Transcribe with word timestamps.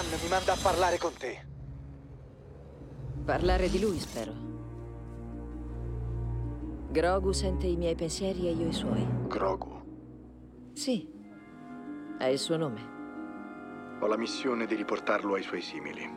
Obi-Wan 0.00 0.20
mi 0.22 0.28
manda 0.28 0.52
a 0.54 0.56
parlare 0.56 0.98
con 0.98 1.12
te. 1.14 1.46
Parlare 3.24 3.68
di 3.68 3.78
lui, 3.78 3.98
spero. 3.98 4.32
Grogu 6.90 7.32
sente 7.32 7.66
i 7.66 7.76
miei 7.76 7.94
pensieri 7.94 8.48
e 8.48 8.52
io 8.52 8.68
i 8.68 8.72
suoi. 8.72 9.06
Grogu. 9.26 10.70
Sì, 10.72 11.06
è 12.18 12.24
il 12.24 12.38
suo 12.38 12.56
nome. 12.56 13.98
Ho 14.00 14.06
la 14.06 14.16
missione 14.16 14.66
di 14.66 14.74
riportarlo 14.74 15.34
ai 15.34 15.42
suoi 15.42 15.60
simili. 15.60 16.08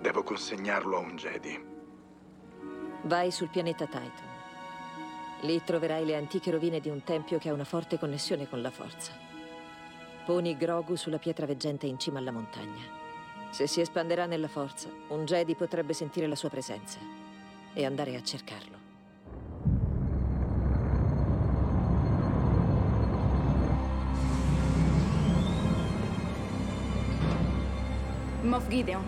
Devo 0.00 0.22
consegnarlo 0.22 0.96
a 0.96 1.00
un 1.00 1.16
Jedi. 1.16 1.66
Vai 3.04 3.30
sul 3.30 3.48
pianeta 3.48 3.86
Titan. 3.86 4.36
Lì 5.42 5.62
troverai 5.64 6.04
le 6.04 6.16
antiche 6.16 6.50
rovine 6.50 6.78
di 6.80 6.90
un 6.90 7.02
tempio 7.02 7.38
che 7.38 7.48
ha 7.48 7.54
una 7.54 7.64
forte 7.64 7.98
connessione 7.98 8.48
con 8.48 8.60
la 8.60 8.70
forza. 8.70 9.12
Poni 10.26 10.56
Grogu 10.56 10.94
sulla 10.94 11.18
pietra 11.18 11.46
veggente 11.46 11.86
in 11.86 11.98
cima 11.98 12.18
alla 12.18 12.32
montagna. 12.32 12.97
Se 13.50 13.66
si 13.66 13.80
espanderà 13.80 14.26
nella 14.26 14.48
forza, 14.48 14.88
un 15.08 15.24
Jedi 15.24 15.54
potrebbe 15.54 15.92
sentire 15.92 16.26
la 16.26 16.36
sua 16.36 16.48
presenza 16.48 16.98
e 17.72 17.84
andare 17.84 18.14
a 18.14 18.22
cercarlo. 18.22 18.76
Moff 28.42 28.68
Gideon. 28.68 29.06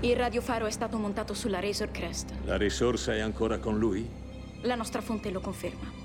Il 0.00 0.16
radiofaro 0.16 0.66
è 0.66 0.70
stato 0.70 0.98
montato 0.98 1.34
sulla 1.34 1.60
Razor 1.60 1.90
Crest. 1.90 2.32
La 2.44 2.56
risorsa 2.56 3.14
è 3.14 3.20
ancora 3.20 3.58
con 3.58 3.78
lui? 3.78 4.08
La 4.62 4.74
nostra 4.74 5.00
fonte 5.00 5.30
lo 5.30 5.40
conferma. 5.40 6.03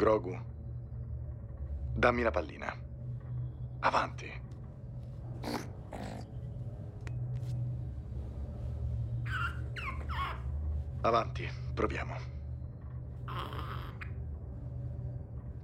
Grogu. 0.00 0.34
Dammi 1.94 2.22
la 2.22 2.30
pallina. 2.30 2.74
Avanti. 3.80 4.32
Avanti, 11.02 11.46
proviamo. 11.74 12.14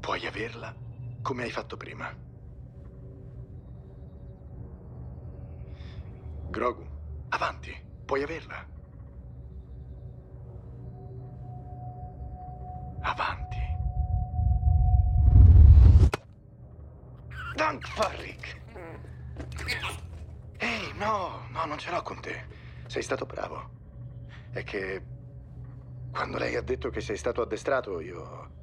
Puoi 0.01 0.27
averla 0.27 0.75
come 1.23 1.45
hai 1.45 1.51
fatto 1.51 1.79
prima. 1.79 2.07
Grogu, 6.51 6.85
avanti, 7.31 7.75
puoi 8.05 8.23
averla. 8.23 8.69
Avanti. 13.01 13.36
Dank 17.77 17.89
Farrik! 17.89 18.61
Ehi, 20.57 20.93
no, 20.95 21.47
no, 21.51 21.65
non 21.67 21.77
ce 21.77 21.91
l'ho 21.91 22.01
con 22.01 22.21
te. 22.21 22.47
Sei 22.87 23.03
stato 23.03 23.27
bravo. 23.27 23.69
È 24.51 24.65
che 24.65 25.05
quando 26.11 26.39
lei 26.39 26.57
ha 26.57 26.63
detto 26.63 26.89
che 26.89 27.03
sei 27.03 27.19
stato 27.19 27.43
addestrato, 27.43 28.01
io... 28.01 28.55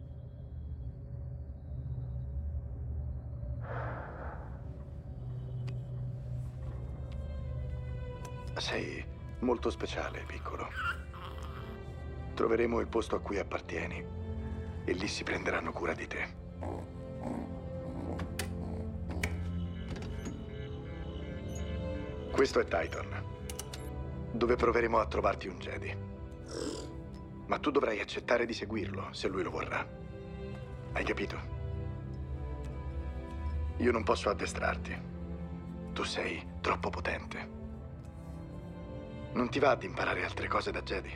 Sei 8.56 9.06
molto 9.40 9.70
speciale, 9.70 10.24
piccolo. 10.26 10.68
Troveremo 12.34 12.80
il 12.80 12.88
posto 12.88 13.16
a 13.16 13.22
cui 13.22 13.38
appartieni 13.38 14.04
e 14.86 14.92
lì 14.94 15.08
si 15.08 15.24
prenderanno 15.24 15.72
cura 15.72 15.94
di 15.94 16.08
te. 16.08 16.42
Questo 22.34 22.60
è 22.60 22.64
Titan, 22.64 23.24
dove 24.32 24.56
proveremo 24.56 24.98
a 24.98 25.06
trovarti 25.06 25.48
un 25.48 25.60
Jedi. 25.60 25.96
Ma 27.46 27.60
tu 27.60 27.70
dovrai 27.70 28.00
accettare 28.00 28.48
di 28.48 28.54
seguirlo, 28.54 29.10
se 29.12 29.28
lui 29.28 29.44
lo 29.44 29.52
vorrà. 29.52 29.88
Hai 30.94 31.04
capito? 31.04 31.38
Io 33.78 33.92
non 33.92 34.04
posso 34.04 34.30
addestrarti. 34.30 35.00
Tu 35.94 36.04
sei 36.04 36.44
troppo 36.60 36.90
potente. 36.90 37.50
Non 39.34 39.50
ti 39.52 39.60
va 39.60 39.70
ad 39.70 39.84
imparare 39.84 40.24
altre 40.24 40.48
cose 40.48 40.72
da 40.72 40.82
Jedi? 40.82 41.14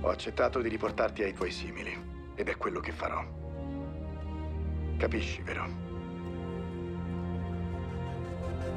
Ho 0.00 0.08
accettato 0.08 0.62
di 0.62 0.70
riportarti 0.70 1.22
ai 1.22 1.34
tuoi 1.34 1.50
simili, 1.50 2.32
ed 2.34 2.48
è 2.48 2.56
quello 2.56 2.80
che 2.80 2.92
farò. 2.92 3.22
Capisci, 4.96 5.42
vero? 5.42 5.81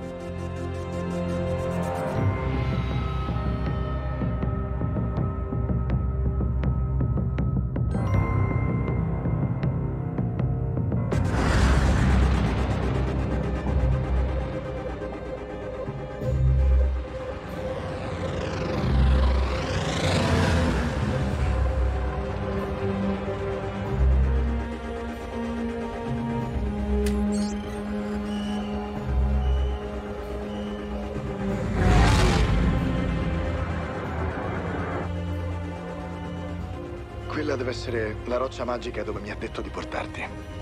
thank 0.01 0.75
you 0.75 0.84
essere 37.75 38.15
la 38.25 38.37
roccia 38.37 38.63
magica 38.63 39.03
dove 39.03 39.19
mi 39.19 39.29
ha 39.29 39.35
detto 39.35 39.61
di 39.61 39.69
portarti. 39.69 40.53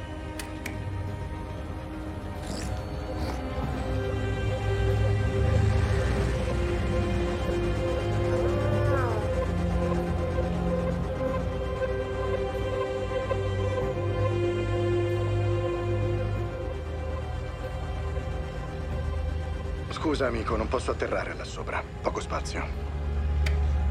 Scusa, 19.92 20.26
amico, 20.26 20.58
non 20.58 20.68
posso 20.68 20.92
atterrare 20.92 21.36
là 21.36 21.46
sopra. 21.46 21.82
Poco 22.02 22.20
spazio. 22.20 22.93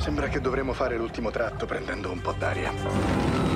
Sembra 0.03 0.27
che 0.27 0.41
dovremo 0.41 0.73
fare 0.73 0.97
l'ultimo 0.97 1.31
tratto 1.31 1.65
prendendo 1.65 2.11
un 2.11 2.21
po' 2.21 2.33
d'aria. 2.33 3.52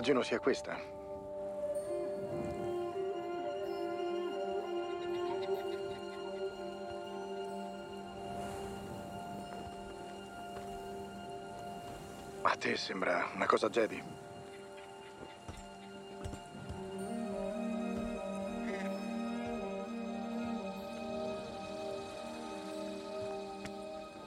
Immagino 0.00 0.22
sia 0.22 0.38
questa. 0.38 0.78
A 12.40 12.56
te 12.56 12.76
sembra 12.78 13.28
una 13.34 13.44
cosa 13.44 13.68
Jedi? 13.68 14.02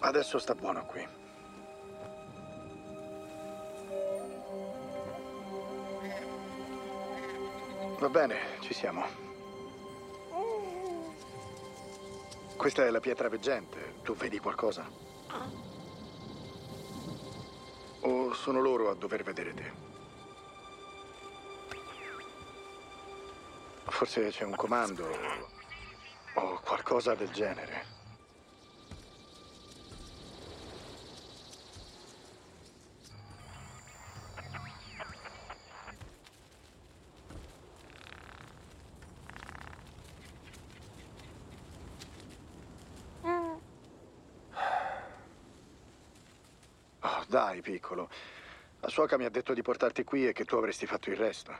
Adesso 0.01 0.37
sta 0.37 0.53
buono 0.53 0.85
qui. 0.85 1.22
Va 8.03 8.09
bene, 8.09 8.35
ci 8.59 8.73
siamo. 8.73 9.05
Questa 12.57 12.85
è 12.85 12.89
la 12.89 12.99
pietra 12.99 13.29
veggente. 13.29 14.01
Tu 14.03 14.13
vedi 14.13 14.39
qualcosa? 14.39 14.85
O 18.01 18.33
sono 18.33 18.59
loro 18.59 18.89
a 18.89 18.95
dover 18.95 19.23
vedere 19.23 19.53
te? 19.53 19.71
Forse 23.85 24.27
c'è 24.31 24.43
un 24.43 24.55
comando 24.57 25.07
o 26.33 26.59
qualcosa 26.61 27.15
del 27.15 27.31
genere. 27.31 27.91
Oh, 47.05 47.25
dai, 47.27 47.51
piccolo. 47.63 48.09
La 48.81 48.89
suoca 48.89 49.17
mi 49.17 49.25
ha 49.25 49.29
detto 49.29 49.53
di 49.53 49.63
portarti 49.63 50.03
qui 50.03 50.27
e 50.27 50.33
che 50.33 50.45
tu 50.45 50.57
avresti 50.57 50.85
fatto 50.85 51.09
il 51.09 51.15
resto. 51.15 51.57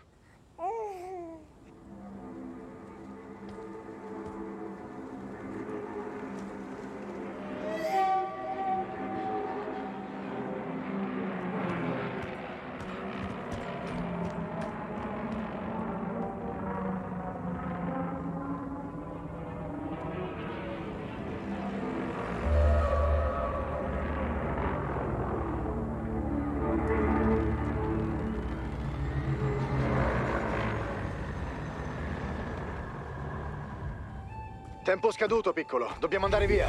Tempo 34.84 35.14
scaduto, 35.14 35.54
piccolo. 35.54 35.96
Dobbiamo 35.98 36.26
andare 36.26 36.46
via. 36.46 36.68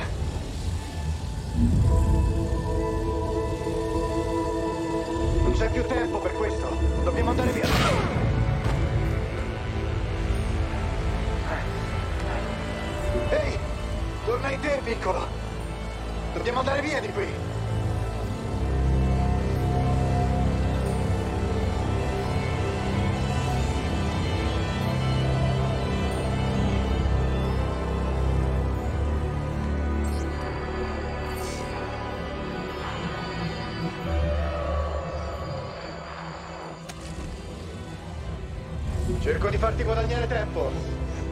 Non 5.43 5.53
c'è 5.53 5.69
più 5.69 5.85
tempo 5.85 6.21
per 6.21 6.33
questo. 6.35 6.69
Dobbiamo 7.03 7.31
andare 7.31 7.51
via. 7.51 7.67
Ehi! 13.31 13.59
Torna 14.25 14.51
in 14.53 14.61
te, 14.61 14.81
piccolo. 14.85 15.27
Dobbiamo 16.35 16.61
andare 16.61 16.83
via 16.83 17.01
di 17.01 17.09
qui. 17.09 17.54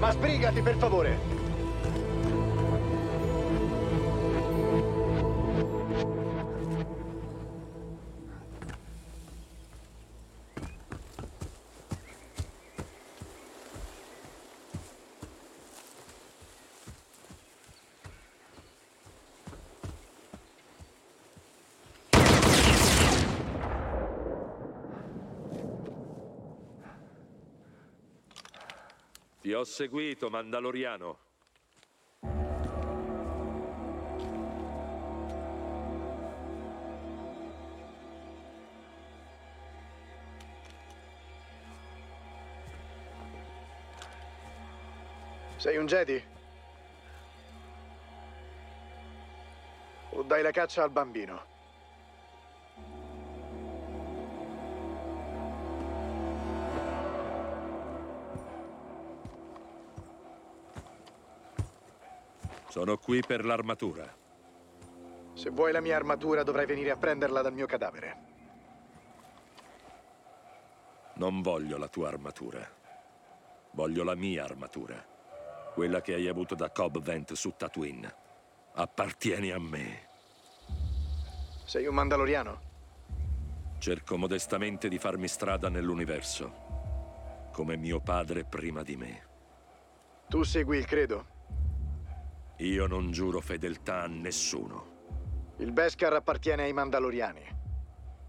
Ma 0.02 0.10
sbrigati 0.10 0.60
per 0.62 0.74
favore. 0.74 1.41
Ho 29.62 29.64
seguito, 29.64 30.28
Mandaloriano. 30.28 31.18
Sei 45.56 45.76
un 45.76 45.86
Jedi? 45.86 46.20
O 50.10 50.22
dai 50.24 50.42
la 50.42 50.50
caccia 50.50 50.82
al 50.82 50.90
bambino? 50.90 51.51
Sono 62.72 62.96
qui 62.96 63.20
per 63.20 63.44
l'armatura. 63.44 64.10
Se 65.34 65.50
vuoi 65.50 65.72
la 65.72 65.82
mia 65.82 65.94
armatura 65.94 66.42
dovrai 66.42 66.64
venire 66.64 66.90
a 66.90 66.96
prenderla 66.96 67.42
dal 67.42 67.52
mio 67.52 67.66
cadavere. 67.66 68.16
Non 71.16 71.42
voglio 71.42 71.76
la 71.76 71.88
tua 71.88 72.08
armatura. 72.08 72.66
Voglio 73.72 74.02
la 74.04 74.14
mia 74.14 74.44
armatura. 74.44 75.06
Quella 75.74 76.00
che 76.00 76.14
hai 76.14 76.28
avuto 76.28 76.54
da 76.54 76.70
Cobb 76.70 76.96
Vent 76.96 77.34
su 77.34 77.52
Tatooine. 77.58 78.14
Appartieni 78.72 79.50
a 79.50 79.60
me. 79.60 80.08
Sei 81.66 81.84
un 81.86 81.94
mandaloriano? 81.94 82.60
Cerco 83.80 84.16
modestamente 84.16 84.88
di 84.88 84.96
farmi 84.96 85.28
strada 85.28 85.68
nell'universo. 85.68 87.50
Come 87.52 87.76
mio 87.76 88.00
padre 88.00 88.44
prima 88.44 88.82
di 88.82 88.96
me. 88.96 89.26
Tu 90.26 90.42
segui 90.42 90.78
il 90.78 90.86
credo? 90.86 91.31
Io 92.58 92.86
non 92.86 93.10
giuro 93.10 93.40
fedeltà 93.40 94.02
a 94.02 94.06
nessuno. 94.06 94.90
Il 95.58 95.72
Beskar 95.72 96.12
appartiene 96.12 96.64
ai 96.64 96.72
Mandaloriani. 96.72 97.60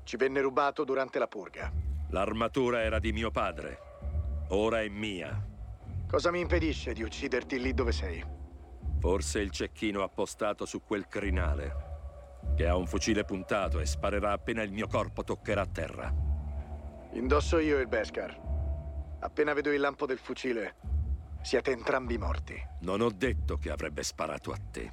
Ci 0.04 0.18
venne 0.18 0.42
rubato 0.42 0.84
durante 0.84 1.20
la 1.20 1.28
purga. 1.28 1.72
L'armatura 2.10 2.82
era 2.82 3.00
di 3.00 3.12
mio 3.12 3.32
padre. 3.32 3.80
Ora 4.50 4.82
è 4.82 4.90
mia. 4.90 5.52
Cosa 6.08 6.32
mi 6.32 6.42
impedisce 6.42 6.94
di 6.94 7.02
ucciderti 7.02 7.60
lì 7.60 7.74
dove 7.74 7.92
sei? 7.92 8.24
Forse 9.00 9.40
il 9.40 9.50
cecchino 9.50 10.04
appostato 10.04 10.66
su 10.66 10.84
quel 10.84 11.08
crinale, 11.08 11.76
che 12.56 12.68
ha 12.68 12.76
un 12.76 12.86
fucile 12.88 13.26
puntato 13.26 13.80
e 13.80 13.86
sparerà 13.86 14.32
appena 14.32 14.62
il 14.62 14.72
mio 14.72 14.88
corpo 14.88 15.24
toccherà 15.24 15.66
terra. 15.66 16.14
Indosso 17.14 17.58
io 17.58 17.80
il 17.80 17.88
Beskar. 17.88 18.40
Appena 19.20 19.54
vedo 19.54 19.72
il 19.72 19.80
lampo 19.80 20.06
del 20.06 20.20
fucile, 20.20 20.76
siete 21.44 21.72
entrambi 21.72 22.18
morti. 22.18 22.56
Non 22.80 23.02
ho 23.02 23.10
detto 23.12 23.58
che 23.58 23.70
avrebbe 23.70 24.02
sparato 24.02 24.52
a 24.52 24.58
te. 24.72 24.92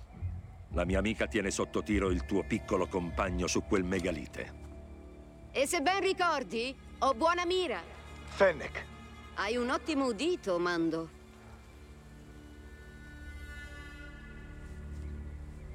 La 0.72 0.84
mia 0.84 0.98
amica 0.98 1.26
tiene 1.26 1.50
sotto 1.50 1.82
tiro 1.82 2.10
il 2.10 2.26
tuo 2.26 2.42
piccolo 2.44 2.86
compagno 2.86 3.46
su 3.46 3.62
quel 3.64 3.84
megalite. 3.84 4.58
E 5.52 5.66
se 5.66 5.80
ben 5.80 6.00
ricordi, 6.00 6.76
ho 6.98 7.14
buona 7.14 7.44
mira. 7.46 7.80
Fennec, 8.24 8.84
Hai 9.34 9.56
un 9.56 9.70
ottimo 9.70 10.06
udito, 10.06 10.58
Mando. 10.58 11.18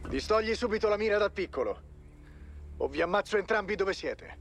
distogli 0.08 0.54
subito 0.54 0.88
la 0.88 0.98
mira 0.98 1.18
dal 1.18 1.32
piccolo. 1.32 1.82
O 2.78 2.88
vi 2.88 3.02
ammazzo 3.02 3.38
entrambi 3.38 3.76
dove 3.76 3.94
siete. 3.94 4.38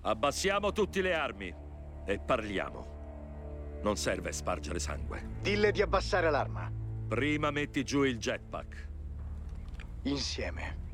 Abbassiamo 0.00 0.72
tutte 0.72 1.02
le 1.02 1.14
armi 1.14 1.54
e 2.06 2.18
parliamo. 2.18 2.95
Non 3.82 3.96
serve 3.96 4.32
spargere 4.32 4.78
sangue. 4.78 5.22
Dille 5.40 5.70
di 5.72 5.82
abbassare 5.82 6.30
l'arma. 6.30 6.70
Prima 7.08 7.50
metti 7.50 7.84
giù 7.84 8.02
il 8.02 8.18
jetpack. 8.18 8.88
Insieme. 10.02 10.84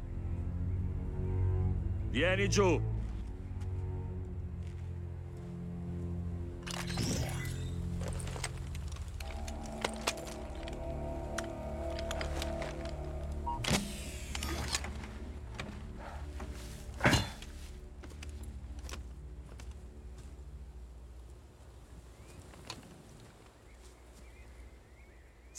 Vieni 2.10 2.48
giù! 2.48 2.80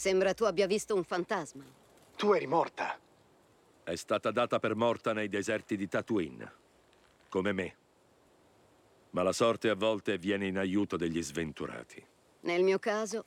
Sembra 0.04 0.34
tu 0.34 0.44
abbia 0.44 0.66
visto 0.66 0.94
un 0.94 1.02
fantasma. 1.02 1.64
Tu 2.14 2.34
eri 2.34 2.46
morta. 2.46 2.98
È 3.82 3.94
stata 3.94 4.30
data 4.32 4.58
per 4.58 4.74
morta 4.74 5.14
nei 5.14 5.30
deserti 5.30 5.78
di 5.78 5.88
Tatooine, 5.88 6.52
come 7.30 7.52
me. 7.52 7.76
Ma 9.12 9.22
la 9.22 9.32
sorte 9.32 9.70
a 9.70 9.74
volte 9.74 10.18
viene 10.18 10.46
in 10.46 10.58
aiuto 10.58 10.98
degli 10.98 11.22
sventurati. 11.22 12.06
Nel 12.40 12.62
mio 12.62 12.78
caso, 12.78 13.24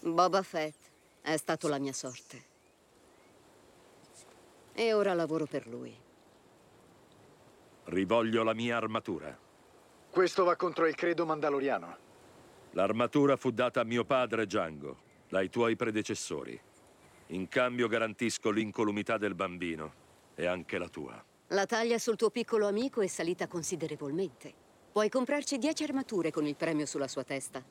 Boba 0.00 0.42
Fett 0.42 0.76
è 1.22 1.38
stato 1.38 1.66
la 1.68 1.78
mia 1.78 1.94
sorte. 1.94 2.44
E 4.74 4.92
ora 4.92 5.14
lavoro 5.14 5.46
per 5.46 5.66
lui. 5.66 5.98
Rivoglio 7.84 8.42
la 8.42 8.52
mia 8.52 8.76
armatura. 8.76 9.34
Questo 10.10 10.44
va 10.44 10.56
contro 10.56 10.86
il 10.86 10.94
credo 10.94 11.24
mandaloriano. 11.24 12.04
L'armatura 12.72 13.38
fu 13.38 13.50
data 13.50 13.80
a 13.80 13.84
mio 13.84 14.04
padre 14.04 14.44
Django, 14.44 15.04
dai 15.36 15.50
tuoi 15.50 15.76
predecessori. 15.76 16.58
In 17.28 17.46
cambio 17.48 17.88
garantisco 17.88 18.50
l'incolumità 18.50 19.18
del 19.18 19.34
bambino 19.34 19.92
e 20.34 20.46
anche 20.46 20.78
la 20.78 20.88
tua. 20.88 21.22
La 21.48 21.66
taglia 21.66 21.98
sul 21.98 22.16
tuo 22.16 22.30
piccolo 22.30 22.66
amico 22.66 23.02
è 23.02 23.06
salita 23.06 23.46
considerevolmente. 23.46 24.50
Puoi 24.90 25.10
comprarci 25.10 25.58
10 25.58 25.84
armature 25.84 26.30
con 26.30 26.46
il 26.46 26.56
premio 26.56 26.86
sulla 26.86 27.06
sua 27.06 27.22
testa. 27.22 27.62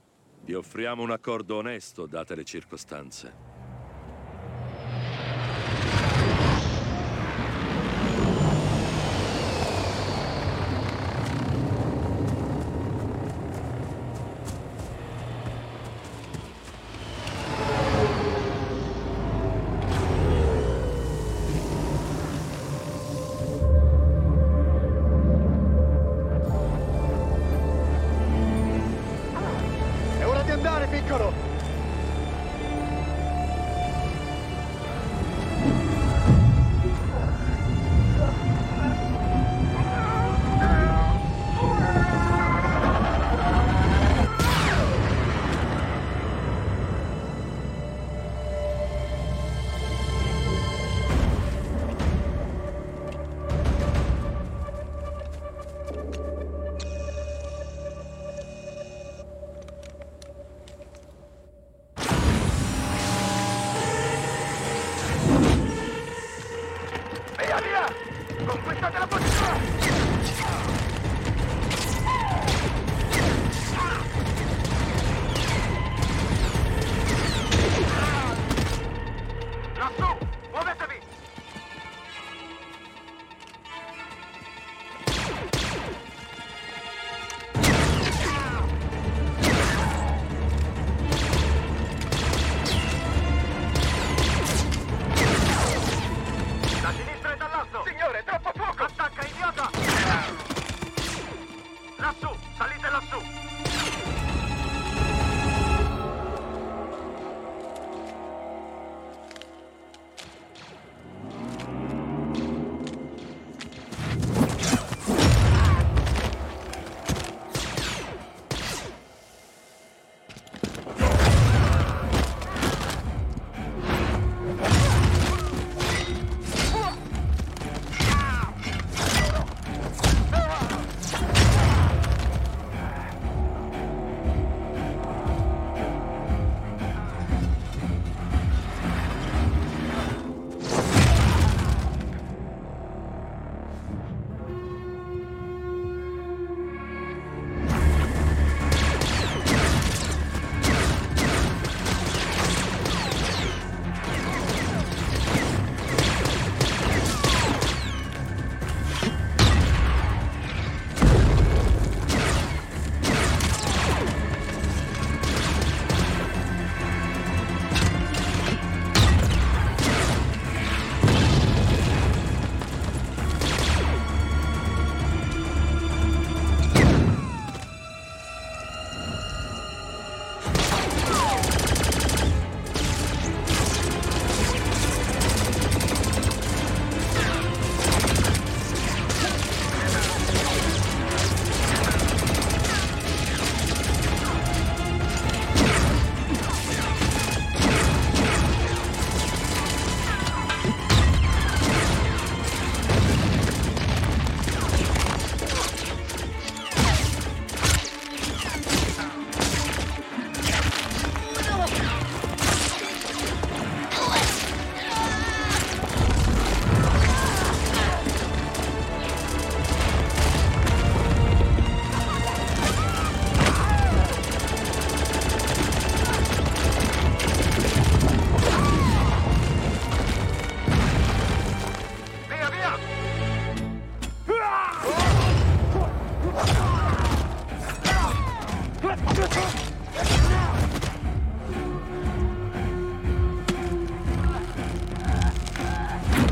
Vi 0.41 0.53
offriamo 0.53 1.01
un 1.01 1.09
accordo 1.09 1.55
onesto, 1.55 2.05
date 2.05 2.35
le 2.35 2.43
circostanze. 2.43 3.64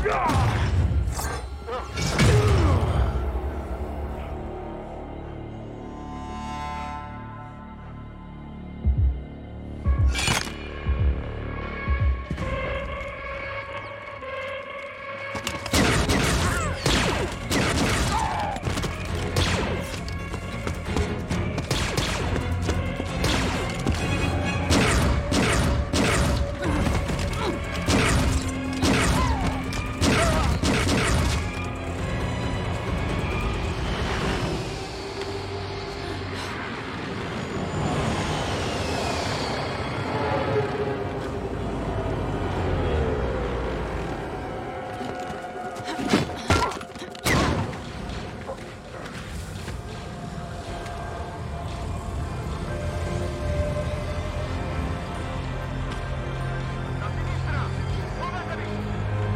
Yeah! 0.04 0.43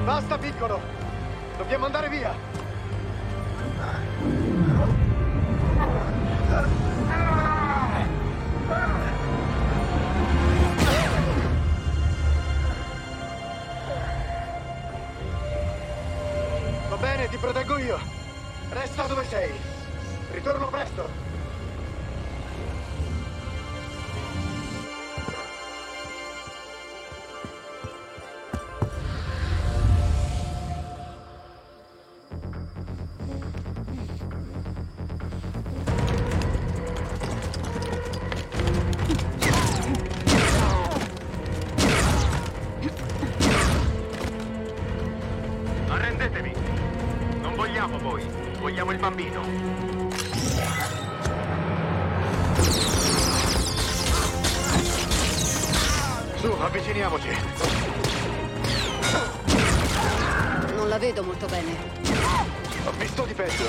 Testa, 0.09 0.39
piccolo! 0.39 0.81
Dobbiamo 1.59 1.85
andare 1.85 2.09
via! 2.09 2.35
Va 16.89 16.97
bene, 16.97 17.29
ti 17.29 17.37
proteggo 17.37 17.77
io. 17.77 17.99
Resta 18.71 19.07
dove 19.07 19.25
sei. 19.25 19.53
Ritorno 20.33 20.69
presto. 20.69 21.28
La 60.99 61.05
vedo 61.05 61.23
molto 61.23 61.47
bene. 61.47 61.77
Ho 62.85 62.91
visto 62.99 63.25
di 63.25 63.33
peggio. 63.33 63.65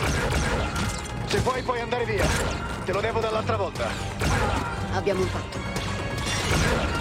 Se 1.28 1.40
vuoi 1.42 1.62
puoi 1.62 1.80
andare 1.80 2.04
via. 2.06 2.26
Te 2.84 2.92
lo 2.92 3.02
devo 3.02 3.20
dall'altra 3.20 3.56
volta. 3.56 3.88
Abbiamo 4.94 5.22
un 5.22 5.30
patto. 5.30 6.99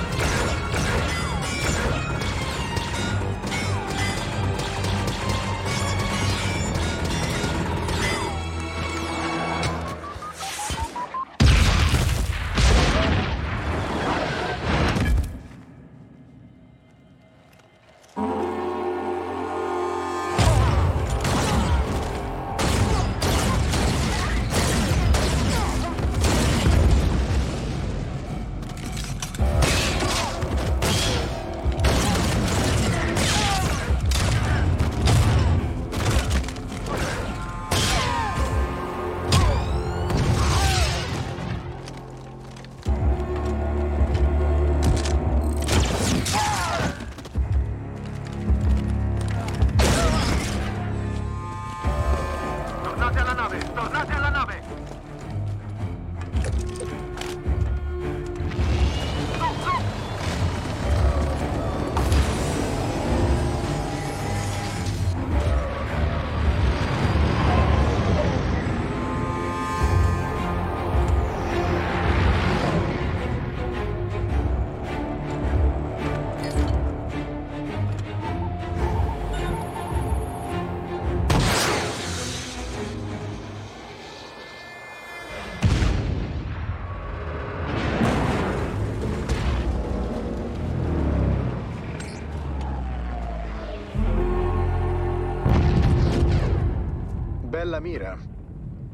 Bella 97.68 97.80
mira. 97.80 98.18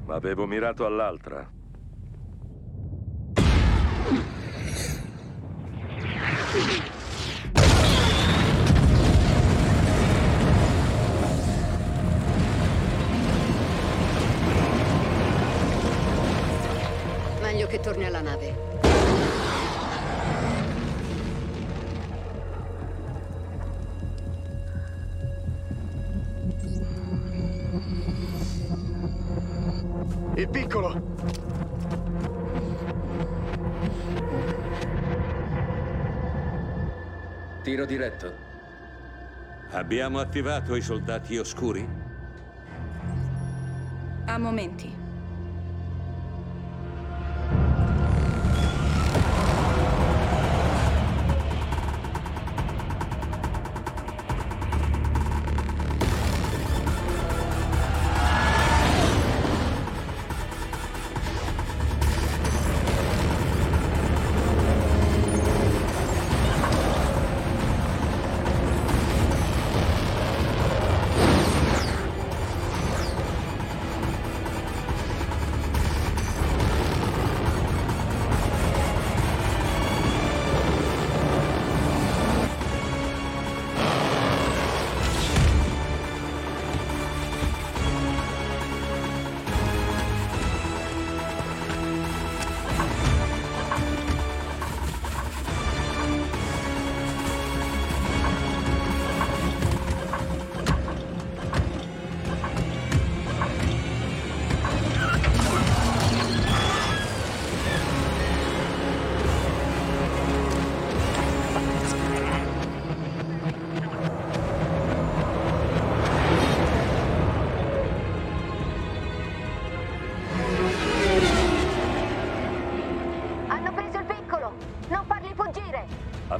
Ma 0.04 0.16
avevo 0.16 0.46
mirato 0.46 0.84
all'altra. 0.84 1.48
Meglio 17.42 17.66
che 17.68 17.78
torni 17.78 18.04
alla 18.04 18.22
nave. 18.22 18.53
Tiro 37.84 37.86
diretto. 37.86 38.34
Abbiamo 39.70 40.18
attivato 40.18 40.74
i 40.74 40.80
soldati 40.80 41.36
oscuri? 41.36 41.86
A 44.26 44.38
momenti. 44.38 45.03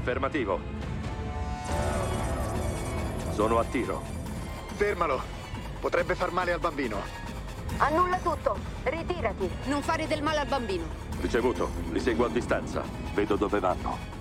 Affermativo. 0.05 0.61
Sono 3.33 3.59
a 3.59 3.65
tiro. 3.65 4.03
Fermalo. 4.77 5.23
Potrebbe 5.81 6.15
far 6.15 6.31
male 6.31 6.53
al 6.53 6.61
bambino. 6.61 7.01
Annulla 7.79 8.19
tutto. 8.19 8.55
Ritirati. 8.83 9.49
Non 9.65 9.81
fare 9.81 10.07
del 10.07 10.23
male 10.23 10.41
al 10.41 10.47
bambino. 10.47 10.85
Ricevuto. 11.23 11.71
Li 11.91 12.01
seguo 12.01 12.27
a 12.27 12.29
distanza. 12.29 12.83
Vedo 13.15 13.37
dove 13.37 13.59
vanno. 13.61 14.14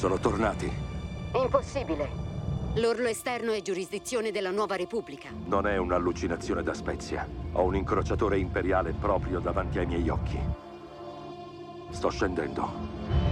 Sono 0.00 0.16
tornati. 0.18 0.72
Impossibile. 1.34 2.08
L'orlo 2.76 3.06
esterno 3.06 3.52
è 3.52 3.60
giurisdizione 3.60 4.30
della 4.30 4.50
Nuova 4.50 4.74
Repubblica. 4.74 5.28
Non 5.44 5.66
è 5.66 5.76
un'allucinazione 5.76 6.62
da 6.62 6.72
Spezia. 6.72 7.28
Ho 7.52 7.64
un 7.64 7.76
incrociatore 7.76 8.38
imperiale 8.38 8.94
proprio 8.98 9.40
davanti 9.40 9.78
ai 9.78 9.84
miei 9.84 10.08
occhi. 10.08 10.40
Sto 11.90 12.08
scendendo. 12.08 13.29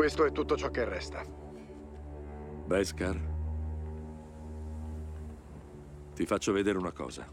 Questo 0.00 0.24
è 0.24 0.32
tutto 0.32 0.56
ciò 0.56 0.70
che 0.70 0.82
resta. 0.86 1.22
Beskar? 2.64 3.20
Ti 6.14 6.24
faccio 6.24 6.52
vedere 6.52 6.78
una 6.78 6.92
cosa. 6.92 7.30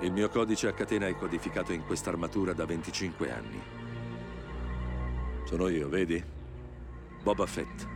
Il 0.00 0.10
mio 0.10 0.30
codice 0.30 0.68
a 0.68 0.72
catena 0.72 1.08
è 1.08 1.14
codificato 1.14 1.74
in 1.74 1.84
quest'armatura 1.84 2.54
da 2.54 2.64
25 2.64 3.32
anni. 3.32 3.62
Sono 5.44 5.68
io, 5.68 5.90
vedi? 5.90 6.24
Boba 7.22 7.44
Fett. 7.44 7.86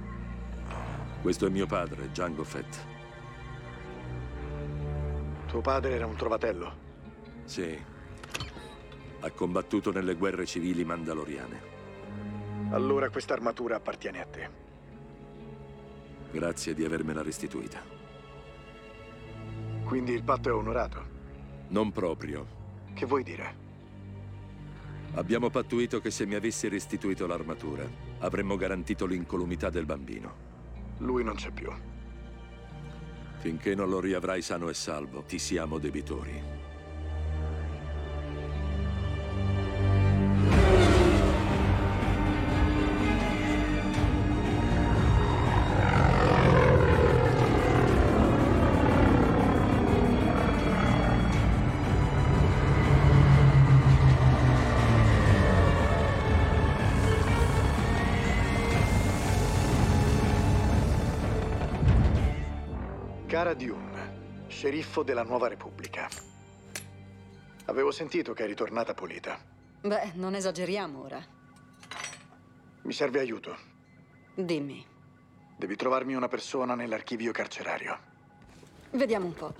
Questo 1.22 1.46
è 1.46 1.48
mio 1.48 1.64
padre, 1.66 2.11
Django 2.11 2.44
Fett. 2.44 2.76
Tuo 5.46 5.62
padre 5.62 5.94
era 5.94 6.04
un 6.04 6.16
trovatello. 6.16 6.76
Sì. 7.44 7.82
Ha 9.20 9.30
combattuto 9.30 9.90
nelle 9.92 10.14
guerre 10.14 10.44
civili 10.44 10.85
mandaloriane. 10.85 11.75
Allora 12.76 13.08
questa 13.08 13.32
armatura 13.32 13.76
appartiene 13.76 14.20
a 14.20 14.26
te. 14.26 14.50
Grazie 16.30 16.74
di 16.74 16.84
avermela 16.84 17.22
restituita. 17.22 17.80
Quindi 19.82 20.12
il 20.12 20.22
patto 20.22 20.50
è 20.50 20.52
onorato. 20.52 21.02
Non 21.68 21.90
proprio. 21.90 22.46
Che 22.92 23.06
vuoi 23.06 23.22
dire? 23.22 23.64
Abbiamo 25.14 25.48
pattuito 25.48 26.02
che 26.02 26.10
se 26.10 26.26
mi 26.26 26.34
avessi 26.34 26.68
restituito 26.68 27.26
l'armatura, 27.26 27.88
avremmo 28.18 28.56
garantito 28.56 29.06
l'incolumità 29.06 29.70
del 29.70 29.86
bambino. 29.86 30.34
Lui 30.98 31.24
non 31.24 31.36
c'è 31.36 31.52
più. 31.52 31.72
Finché 33.38 33.74
non 33.74 33.88
lo 33.88 34.00
riavrai 34.00 34.42
sano 34.42 34.68
e 34.68 34.74
salvo, 34.74 35.22
ti 35.22 35.38
siamo 35.38 35.78
debitori. 35.78 36.56
Cara 63.37 63.53
Dune, 63.53 64.46
sceriffo 64.49 65.03
della 65.03 65.22
Nuova 65.22 65.46
Repubblica. 65.46 66.09
Avevo 67.66 67.90
sentito 67.90 68.33
che 68.33 68.44
eri 68.44 68.55
tornata 68.55 68.94
pulita. 68.94 69.38
Beh, 69.83 70.12
non 70.14 70.35
esageriamo 70.35 71.03
ora. 71.03 71.22
Mi 72.81 72.92
serve 72.94 73.18
aiuto. 73.18 73.55
Dimmi. 74.35 74.83
Devi 75.55 75.77
trovarmi 75.77 76.14
una 76.14 76.29
persona 76.29 76.75
nell'archivio 76.75 77.31
carcerario. 77.33 77.99
Vediamo 78.92 79.27
un 79.27 79.35
po'. 79.35 79.55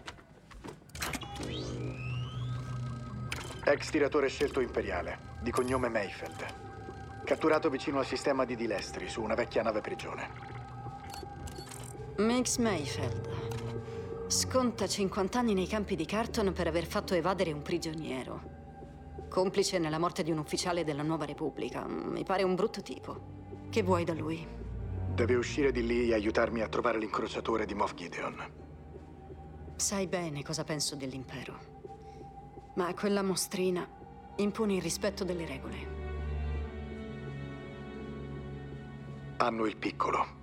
Ex 3.63 3.91
tiratore 3.91 4.29
scelto 4.29 4.61
imperiale, 4.61 5.19
di 5.43 5.51
cognome 5.51 5.91
Mayfeld. 5.91 7.25
Catturato 7.27 7.69
vicino 7.69 7.99
al 7.99 8.07
sistema 8.07 8.47
di 8.47 8.57
Dilestri, 8.57 9.07
su 9.07 9.21
una 9.21 9.35
vecchia 9.35 9.63
nave 9.63 9.83
prigione. 9.83 10.31
Mix 12.17 12.57
Mayfeld. 12.57 13.36
Sconta 14.37 14.87
50 14.87 15.39
anni 15.39 15.55
nei 15.55 15.67
campi 15.67 15.97
di 15.97 16.05
Carton 16.05 16.53
per 16.53 16.67
aver 16.67 16.85
fatto 16.85 17.15
evadere 17.15 17.53
un 17.53 17.63
prigioniero. 17.63 18.43
Complice 19.31 19.79
nella 19.79 19.99
morte 19.99 20.23
di 20.23 20.31
un 20.31 20.37
ufficiale 20.37 20.85
della 20.85 21.03
Nuova 21.03 21.25
Repubblica. 21.25 21.87
Mi 21.87 22.23
pare 22.23 22.43
un 22.43 22.55
brutto 22.55 22.83
tipo. 22.83 23.65
Che 23.71 23.83
vuoi 23.83 24.05
da 24.05 24.13
lui? 24.13 24.47
Deve 25.15 25.37
uscire 25.37 25.73
di 25.73 25.87
lì 25.87 26.11
e 26.11 26.13
aiutarmi 26.13 26.61
a 26.61 26.69
trovare 26.69 26.99
l'incrociatore 26.99 27.65
di 27.65 27.73
Moff 27.73 27.95
Gideon. 27.95 28.53
Sai 29.75 30.07
bene 30.07 30.43
cosa 30.43 30.65
penso 30.65 30.97
dell'impero. 30.97 31.59
Ma 32.75 32.93
quella 32.93 33.23
mostrina 33.23 33.89
impone 34.37 34.75
il 34.75 34.83
rispetto 34.83 35.25
delle 35.25 35.47
regole. 35.47 35.77
Hanno 39.39 39.65
il 39.65 39.79
piccolo. 39.79 40.36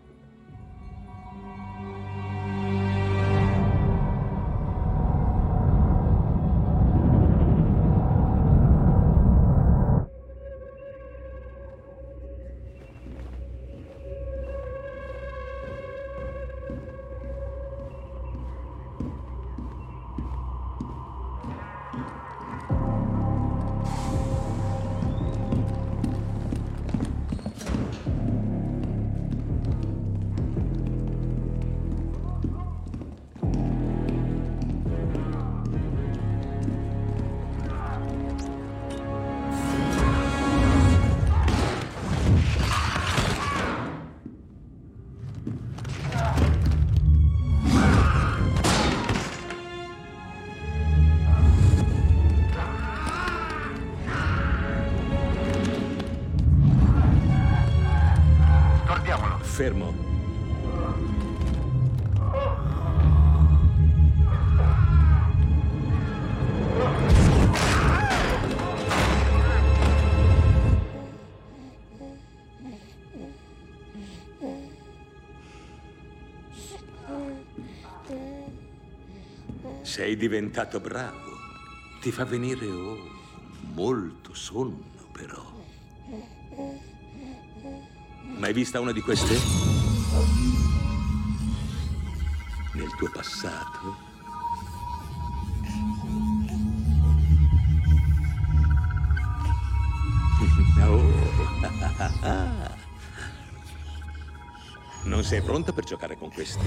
Sei 79.94 80.18
diventato 80.18 80.80
bravo. 80.80 81.38
Ti 82.02 82.12
fa 82.12 82.26
venire 82.26 82.66
oh, 82.66 82.98
molto 83.76 84.34
sonno, 84.34 84.86
però. 85.12 85.40
Mai 88.36 88.54
vista 88.54 88.80
una 88.80 88.92
di 88.92 89.02
queste? 89.02 89.38
Nel 92.74 92.90
tuo 92.98 93.12
passato? 93.12 93.96
Oh. 100.82 101.02
Non 105.04 105.24
sei 105.24 105.42
pronta 105.42 105.72
per 105.72 105.84
giocare 105.84 106.18
con 106.18 106.32
queste? 106.32 106.66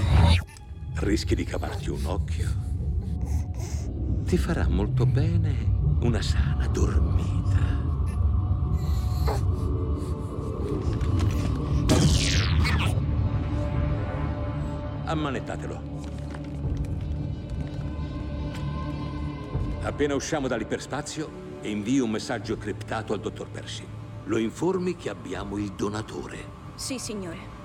Rischi 0.95 1.35
di 1.35 1.43
cavarti 1.43 1.89
un 1.89 2.05
occhio. 2.05 2.76
Ti 4.27 4.37
farà 4.37 4.67
molto 4.67 5.05
bene 5.05 5.55
una 6.01 6.21
sana 6.21 6.67
dormita. 6.67 7.59
Ammanettatelo. 15.05 15.81
Appena 19.83 20.13
usciamo 20.13 20.49
dall'iperspazio, 20.49 21.29
invii 21.61 21.99
un 21.99 22.09
messaggio 22.09 22.57
criptato 22.57 23.13
al 23.13 23.21
dottor 23.21 23.47
Percy. 23.49 23.85
Lo 24.25 24.37
informi 24.37 24.97
che 24.97 25.09
abbiamo 25.09 25.57
il 25.57 25.71
donatore. 25.71 26.37
Sì, 26.75 26.99
signore. 26.99 27.56